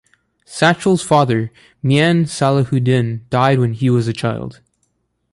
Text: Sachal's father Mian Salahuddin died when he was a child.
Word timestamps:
Sachal's 0.47 1.03
father 1.03 1.51
Mian 1.83 2.25
Salahuddin 2.25 3.21
died 3.29 3.59
when 3.59 3.73
he 3.73 3.87
was 3.91 4.07
a 4.07 4.13
child. 4.13 4.59